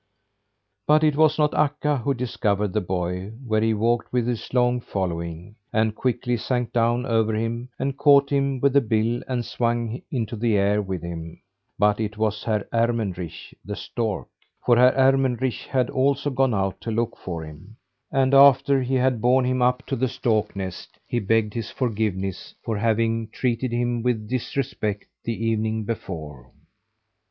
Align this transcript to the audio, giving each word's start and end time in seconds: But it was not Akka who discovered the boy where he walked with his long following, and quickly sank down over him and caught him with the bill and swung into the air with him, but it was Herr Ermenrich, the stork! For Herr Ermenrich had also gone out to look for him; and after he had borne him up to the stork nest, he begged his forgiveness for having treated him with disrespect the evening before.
But 0.87 1.03
it 1.03 1.15
was 1.15 1.37
not 1.37 1.53
Akka 1.53 1.97
who 1.99 2.15
discovered 2.15 2.73
the 2.73 2.81
boy 2.81 3.33
where 3.45 3.61
he 3.61 3.75
walked 3.75 4.11
with 4.11 4.25
his 4.25 4.51
long 4.51 4.79
following, 4.81 5.57
and 5.71 5.93
quickly 5.93 6.37
sank 6.37 6.73
down 6.73 7.05
over 7.05 7.35
him 7.35 7.69
and 7.77 7.95
caught 7.95 8.31
him 8.31 8.59
with 8.59 8.73
the 8.73 8.81
bill 8.81 9.21
and 9.27 9.45
swung 9.45 10.01
into 10.09 10.35
the 10.35 10.57
air 10.57 10.81
with 10.81 11.03
him, 11.03 11.39
but 11.77 11.99
it 11.99 12.17
was 12.17 12.43
Herr 12.43 12.67
Ermenrich, 12.73 13.53
the 13.63 13.75
stork! 13.75 14.27
For 14.65 14.75
Herr 14.75 14.95
Ermenrich 14.97 15.67
had 15.67 15.91
also 15.91 16.31
gone 16.31 16.55
out 16.55 16.81
to 16.81 16.89
look 16.89 17.15
for 17.15 17.43
him; 17.43 17.75
and 18.11 18.33
after 18.33 18.81
he 18.81 18.95
had 18.95 19.21
borne 19.21 19.45
him 19.45 19.61
up 19.61 19.85
to 19.85 19.95
the 19.95 20.09
stork 20.09 20.55
nest, 20.55 20.97
he 21.05 21.19
begged 21.19 21.53
his 21.53 21.69
forgiveness 21.69 22.55
for 22.63 22.75
having 22.75 23.27
treated 23.27 23.71
him 23.71 24.01
with 24.01 24.27
disrespect 24.27 25.05
the 25.25 25.45
evening 25.45 25.83
before. 25.83 26.49